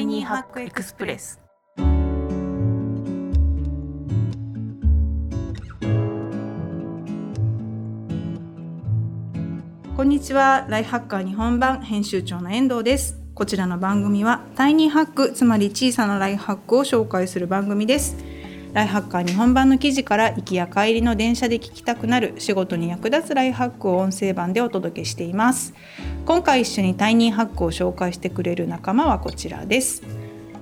[0.00, 1.38] イニーハックエクスプレス。
[9.94, 10.64] こんにちは。
[10.70, 13.18] ライフハッカー日本版編集長の遠藤です。
[13.34, 18.16] こちらの番組はタイニーハックつまり小さなライフハックを紹介する番組です。
[18.72, 25.74] ライフハッカー日本版の記事から行きや帰りの電車で聞きたくなる仕事に役立つライフハックを音声版でお届けしています。
[26.30, 30.04] 今回一緒にタイニーハックを紹介してくれる仲間はこちらです。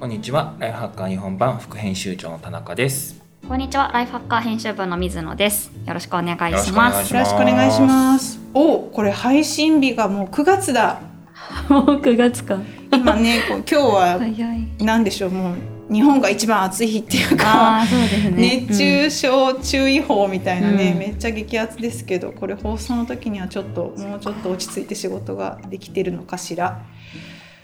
[0.00, 0.56] こんにちは。
[0.58, 3.20] ライフハッカー日本版副編集長の田中です。
[3.46, 3.90] こんにちは。
[3.92, 5.70] ライフハッカー編集部の水野です。
[5.86, 7.12] よろしくお願いします。
[7.12, 8.40] よろしくお願いししまます。
[8.54, 11.02] おこれ配信日がもう9月だ。
[11.68, 12.58] もう9月か。
[12.90, 14.68] 今ねこう今日は早い。
[14.80, 15.30] 何でしょう？
[15.30, 15.54] もう
[15.90, 18.66] 日本が一番暑い日っていうあかね。
[18.66, 20.98] 熱中症注意報みたいなね、うん。
[20.98, 26.82] めっちゃ激アツですけどこれ放送の時にはちょっともうちょっと落ち着いて仕事ができてるのかしら。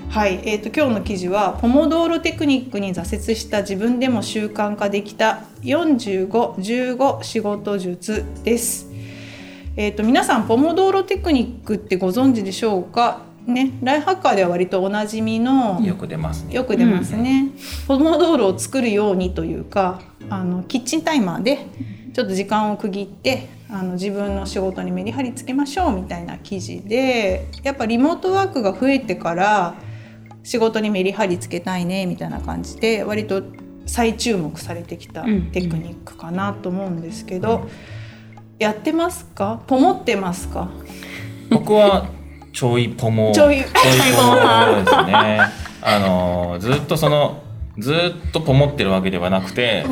[0.08, 8.90] はい、えー、と今日の記事はポモドーロテクニックに挫折した自分でも習慣化できた4515仕事術です。
[9.76, 13.22] えー、と皆さんポモドーロテクニックってご存知でしょうか？
[13.46, 16.54] ね、ライフハッカーでは割とおなじみのよく出ますね。
[16.54, 17.50] よく出ますね、
[17.86, 21.66] ポモドーロを作るようにというかあのキッチンタイマーで
[22.14, 29.74] ちょっと時間を区切ってあの自分の仕事にメリハリつけましょうみたいな記事でやっぱリモートワークが増えてから
[30.42, 33.42] 仕事にメリハリつけたいねみたいな感じで割と
[33.86, 35.50] 再注目されてきたうん。
[35.50, 37.68] テクニックかなと思うんですけど、
[38.58, 39.60] やってますか？
[39.66, 40.70] ポモってますか？
[41.50, 42.08] 僕は
[42.54, 43.32] ちょいポモ。
[43.34, 43.62] ちょい。
[43.64, 45.40] ポモですね。
[45.82, 47.42] あのずっとその
[47.78, 49.84] ずっとポモってるわけではなくて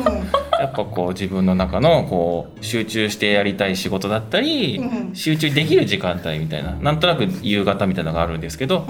[0.59, 5.15] やっぱこう自分の中のこう集中してやりたい仕事だったり、うん。
[5.15, 8.87] 集中できる時間帯みたいななんとなく夕方みたいなのがあるんですけど、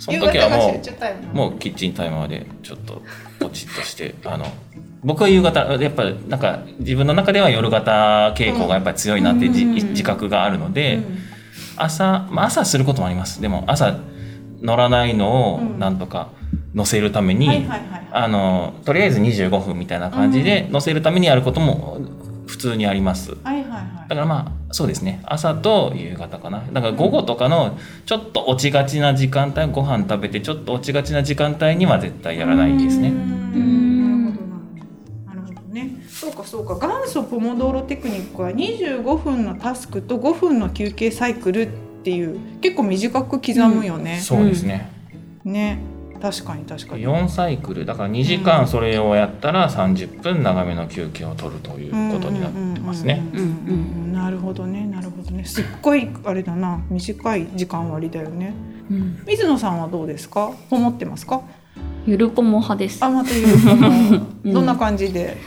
[0.00, 0.82] その時はも
[1.32, 3.02] うもうキッチンタイマーでちょっと
[3.38, 4.46] ポチッとしてあの
[5.04, 11.31] 僕は夕方やっぱなんか自分の中では夜型傾向がやっぱり強いなって自覚があるので、うん
[11.76, 13.40] 朝、まあ、朝することもあります。
[13.40, 13.98] でも朝
[14.60, 15.78] 乗らないのをうん。
[15.78, 16.28] なんとか
[16.74, 17.66] 乗せるために、
[18.84, 22.00] とりあえず25分みたいな感じで乗せるためにやることも
[22.46, 23.32] 普通にあります。
[23.42, 24.08] はいはいはい。
[24.08, 25.20] だからまあそうですね。
[25.24, 26.62] 朝と夕方かな。
[26.72, 33.12] だから午後とかのちょっと落ちがちな時間帯ご飯食べてちょっと落ちがちな時間帯には絶対やらないですね。
[36.52, 41.70] そうか元祖ポモドーロテクニックは25分のタスクと5分の休憩サイクルっ
[42.04, 44.20] ていう結構短く刻むよね。
[44.20, 44.92] そうですね、
[45.44, 45.78] ね
[46.20, 47.08] 確かに確かに。
[47.08, 53.22] 4サイクルだから2時間それをやったら30分長めの休憩を取るということになってますね。
[53.32, 53.52] うんうんうん
[54.04, 55.46] うんなるほどねなるほどね。
[55.46, 58.52] すっごいあれだな短い時間割だよね。
[58.90, 60.52] うん水野さんはどうですか？
[60.68, 61.40] ポモってますか？
[62.04, 63.88] ゆるぽも派ですあまた言うポモ
[64.44, 65.38] うんどんな感じで？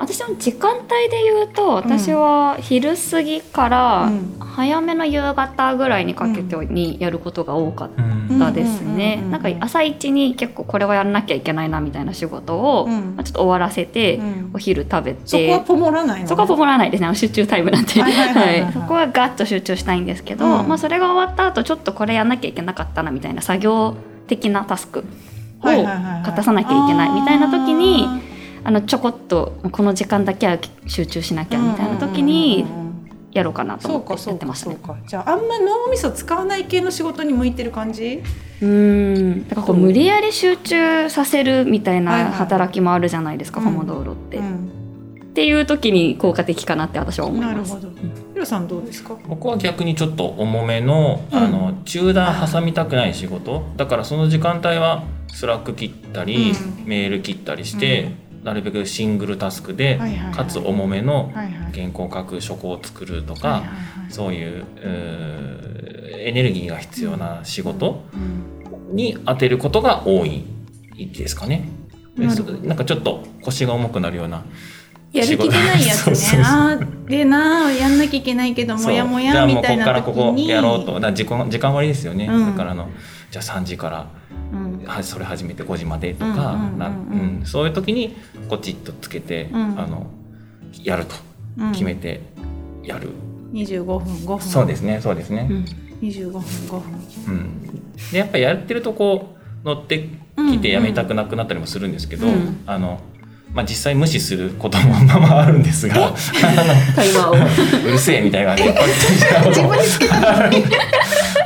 [0.00, 4.36] 私の時間帯で言うと私は昼過ぎからうん。
[4.54, 7.90] 早めの夕方ぐらいにかけてにやることが多かっ
[8.30, 9.20] うんたですね。
[9.30, 13.16] なんか朝一に結構これはやらなきゃいけないなみたいな仕事を、うん。
[13.16, 14.50] まあちょっと終わらせて、うん。
[14.54, 16.28] お昼食べそこてはポモらないのね？
[16.28, 17.12] そこはポモらないですね。
[17.16, 18.62] 集中タイムなんで、はいはいはいはい。
[18.62, 18.72] はい。
[18.72, 20.68] そこはガッと集中したいんですけど、うん。
[20.68, 23.96] まあ、それが終わった後ちょっとこれやんなきゃいけなかったなみたいな作業
[24.28, 25.00] 的なタスク
[25.62, 28.06] を果たさなきゃいけないみたいな時に
[28.64, 32.68] ああのちょこっとこの時間だけは集中しなきゃーみたいな時にうん。
[32.68, 32.84] うんうんうん
[33.34, 34.76] やろうかなとそう思ってやかそうかってましたね。
[34.80, 35.00] そうか。
[35.08, 38.22] じゃああんま脳みそ使わない系の仕事に向いてる感じ？
[38.62, 39.48] うん。
[39.48, 42.30] だからこう無理やり集中させるみたいはいはい。
[42.30, 43.66] な働きもあるじゃないですか、うん。
[43.66, 45.32] ポモドーロって、っうん。
[45.34, 47.74] ていう時に効果的かなって私は思います。
[47.74, 47.92] なるほど。
[48.34, 49.18] ヒロさんどうですか？
[49.26, 51.36] 僕は逆にちょっと重めの,、うん。
[51.36, 53.64] あの中断挟みたくない仕事。
[53.76, 55.02] だからその時間帯は
[55.32, 56.84] Slack 切ったり、うん。
[56.86, 58.12] メール切ったりして、
[58.44, 60.34] なるべくシングルタスクで、はいはいはい。
[60.34, 61.32] かつ重めの
[61.72, 63.74] 原稿書く初稿を作るとか、はいはいは
[64.08, 64.12] い。
[64.12, 64.64] そういう
[66.18, 68.94] エネルギーが必要な仕事うん。
[68.94, 70.44] に当てることが多い
[70.96, 71.68] ですかね。
[72.16, 74.44] でなんかちょっと腰が重くなるような
[75.12, 76.14] やる気がないやつね。
[76.14, 81.00] そうあーでなやんなきゃいけないけどもやもやみたいあもうここかなじゃあここにやろうと。
[81.00, 82.46] だ時間時間割ですよね、うん。
[82.46, 82.88] だからあの
[83.30, 84.06] じゃあ3時から
[85.02, 86.58] それ始めて5時までとか、
[87.44, 88.16] そういう時に
[88.48, 89.78] ポチッとつけて、うん。
[89.78, 90.06] あの
[90.82, 91.14] やると
[91.58, 91.72] うん。
[91.72, 92.20] 決めて
[92.82, 93.10] やる、
[93.52, 94.40] 25分5分。
[94.40, 95.64] そうですねそうですね、うん。
[96.08, 96.82] 25分5分。
[97.28, 97.62] うん。
[98.12, 102.60] でやっぱやってるとこう乗ってきてやめたくなくなったりもするんですけど、うん。
[102.66, 103.00] あの
[103.54, 106.14] まあ、実際無視することもまあまああるんですが う
[107.88, 108.56] るせえみたいな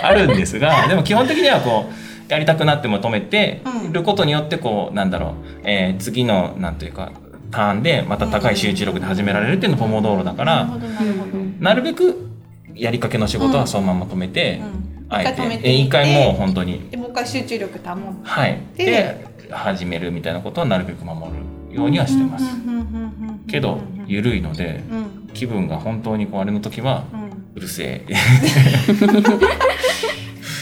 [0.03, 3.93] あるんですがでも基本的にはこうやりたくなっても止めてうん。
[3.93, 5.33] ることによってこうなんだろう、
[5.65, 7.13] えー次のなんというか
[7.51, 10.69] ターンでまた高い集中力で始められるっていうのがポモドーロだから、
[11.61, 12.29] なるべく
[12.75, 14.61] やりかけの仕事はそのまま止めて、
[15.09, 15.73] あえて。
[15.75, 16.89] 一回もう本当に。
[16.91, 18.01] でもう一回集中力保って。
[18.23, 18.61] はい。
[18.77, 21.33] でで始めるみたいなことはなるべく守
[21.71, 22.45] るようにはしてます。
[23.49, 25.29] けど緩いのでうん。
[25.33, 27.29] 気分が本当にこうあれの時はうん。
[27.55, 28.07] うるせえ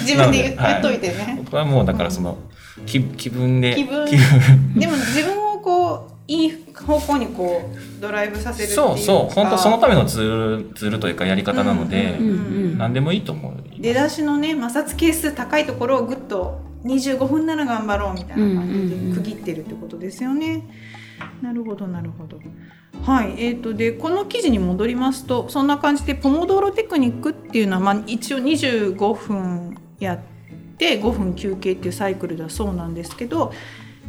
[0.06, 2.38] 自分で言っといてね、僕はもうだからその
[2.86, 3.74] 気気分で。
[3.74, 4.06] 気分。
[4.76, 9.34] でも自分をこういい方向にこうドライブさせるっていうそうそう。
[9.34, 20.62] 本当そのためめのツールツールというかやり方なので、うんうん何でもいいと思う出だしのね摩擦係数高いところをぐっと25分なら頑張ろうみたいな感じで区切ってるってことですよね。
[21.40, 22.38] なるほどなるほど。
[23.02, 23.34] はい。
[23.38, 30.18] えー、とでこの記事に戻りますとそんな感じでポモドーロテクニックっていうのは、まあ、一応25分やっ
[30.78, 33.52] て5分休憩っていうサイクルだそうなんですけど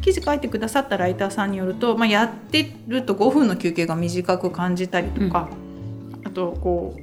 [0.00, 5.48] 記事書いてくださったライターさんによると、まあ、やってると5分の休憩が短く感じたりとか、
[6.24, 6.96] あとこ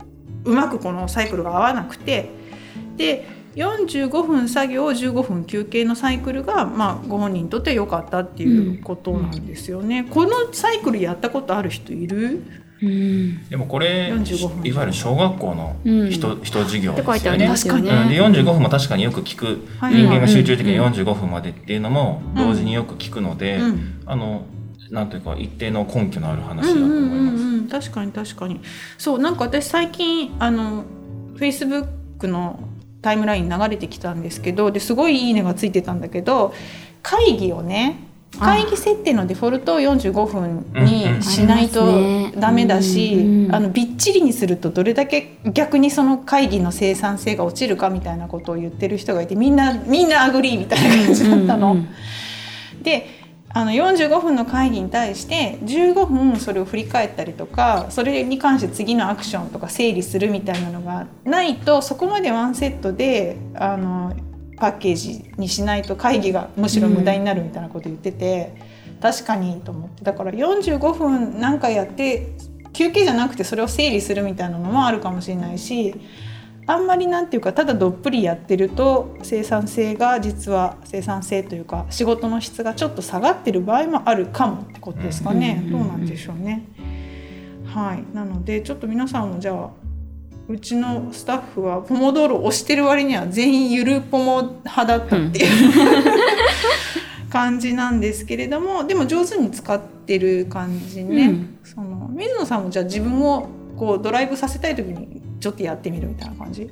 [0.46, 2.30] ううまくこのサイクルが合わなくて
[2.96, 10.06] で45分作業15分休憩のサイクルが、まあ、ご本人にとって良かったっていうことなんですよね。
[10.10, 12.18] このサイクルやったことある人いる？
[12.18, 14.68] うんでもこれ45分。
[14.68, 16.10] いわゆる小学校のうん。
[16.10, 17.88] 人,、人授業ですよね。
[18.10, 19.66] で45分も確かによく聞く。
[19.80, 19.96] はい。
[19.96, 20.86] 人間が集中的にうん。
[20.86, 24.02] 45分までっていうのも同時によく聞くので、うん。
[24.06, 24.46] あの
[24.92, 27.44] なんというか一定の根拠のある話だとうん思いうんます。
[27.44, 28.62] うんうん確かに確かに。
[28.98, 30.84] そうなんか私最近あの
[31.38, 32.60] Facebook の
[33.02, 36.54] タイムラインに流れてきたんですけどですごいいいねがついてたんだけど
[37.04, 37.98] 会議をね
[38.40, 51.78] 会議設定のデフォルトを45分にしないとダメだし、うんあのびっちりにするとどれだけ逆にその会議の生産性が落ちるかみたいなことを言ってる人がいてみんなみんな agree みたいな感じだったの。
[52.82, 53.26] で
[53.58, 64.14] あの45分の会議に対して15分それを振り返ったりとかそれに関して次のアクションとか整理するみたいなのがないとそこまでワンセットであの
[64.58, 68.56] パッケージにしないと会議がむしろ無駄になるみたいなこと言ってて、
[69.02, 70.04] 確かにと思って。
[70.04, 72.36] だから45分なんかやって
[72.74, 75.96] 休憩じゃなくてそれを整理するみたいなのもあるかもしれないし
[76.68, 85.72] あんまりなんていうかただどっぷりやってると生産性が実は生産性というか仕事の質がちょっと下がってる場合もあるかもってことですかね、うん。
[85.72, 86.66] どうなんでしょうね。
[87.66, 88.04] はい。
[88.16, 89.70] なのでちょっと皆さんもじゃあ
[90.48, 95.46] うちのスタッフはポモドーロを押してる割には全員ゆるポモ派だったっていう、
[97.30, 101.58] 感じなんですけれどもでも上手に使ってる感じね、うん。
[101.64, 106.70] その水野さんもじゃあ自分をこうドライブさせたい時にちょっとやってみるみたいな感じ？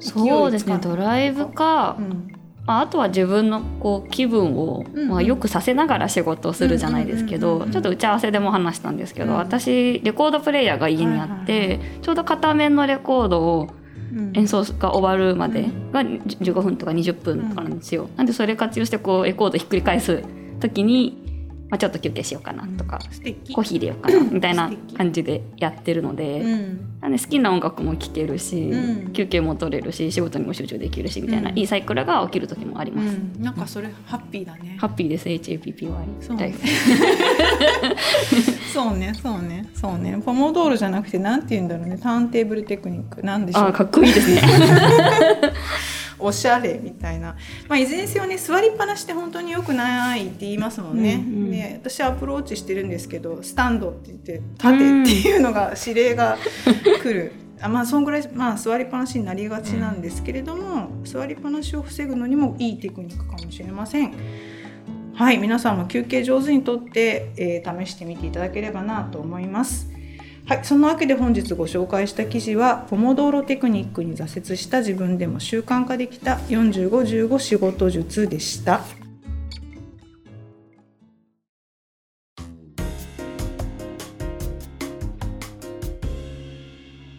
[0.00, 2.33] そうですねドライブか、うん
[2.66, 13.68] ああとは自分のこう気分を、うんまあ、よくさせながら仕事をするじゃないですけどちょっと打ち合わせでも話したんですけど、うん私レコードプレーヤーが家にあって、ちょうど片面のレコードを
[14.14, 14.32] うん。
[14.34, 15.92] 演奏が終わるまでうん。
[15.92, 18.08] が15分とか20分とかなんですよ。
[18.16, 20.22] なんでそれ活用してこうレコードひっくり返す
[20.60, 22.98] 時に、まあ、ちょっと休憩しようかなとか、
[23.52, 26.40] コーヒー入れようかなみたいな感じでやってるので。
[26.40, 29.12] うんなんで好きな音楽も聴けるし、うん。
[29.12, 31.58] 休憩も取れるし仕事にも集中できるしみたいな、うん。
[31.58, 33.18] いいサイクルが起きる時もありうます。
[33.18, 34.78] ん、なんかそれハッピーだね。
[34.80, 35.92] ハッピーです、HAPPY。
[36.22, 36.66] そう大好き
[38.72, 39.68] そうねそうね。
[39.74, 40.18] そうね。
[40.24, 41.98] ポモドーロじゃなくてなんて言うんだろうね。
[41.98, 43.64] ターンテーブルテクニックなんでしょう。
[43.64, 44.40] あーかっこいいですね。
[46.24, 47.36] おしゃれみたいな、
[47.68, 56.38] まあ、いずれにせよね座りっぱなしって本当に良くないって言いますもんね、うんうんで私アプローチしてるんですけどスタンドって言って立てっていうのが指令が
[57.02, 64.14] 来る、 あまあそんぐらい、まあ、座りっぱなしになりがちなんですけれども、座りっぱなしを防ぐのにもいいテクニックかもしれません。
[65.14, 69.93] はい皆さんも休憩上手にとって、えー試してみていただければなと思います。
[70.46, 78.82] はい、そんなわけで本日ご紹介した記事はポモドーロテクニックに挫折した自分でも習慣化できた4515仕事術でした。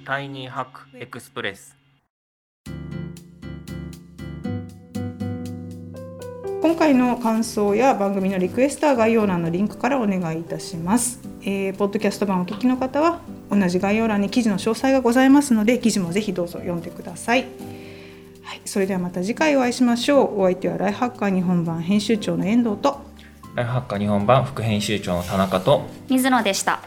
[0.06, 1.76] タイニーハックエクスプレス
[6.62, 11.25] 今回の感想や番組のリクエストは概要欄のリンクからお願いいたします。
[11.48, 13.20] えーポッドキャスト版をお聞きの方は
[13.52, 17.46] 同じ概要欄に記事の詳細がございますので記事もぜひどうぞ読んでください。
[18.42, 20.42] はい、それではまた次回お会いしましょう。
[20.42, 23.00] お相手はライフハッカー日本版編集長の遠藤と
[23.54, 26.82] ライフハッカー日本版副編集長の田中と水野でした。